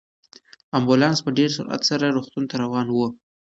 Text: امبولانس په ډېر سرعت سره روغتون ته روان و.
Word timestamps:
امبولانس 0.77 1.19
په 1.25 1.31
ډېر 1.37 1.49
سرعت 1.57 1.81
سره 1.89 2.13
روغتون 2.15 2.43
ته 2.49 2.55
روان 2.63 2.87
و. 2.91 2.97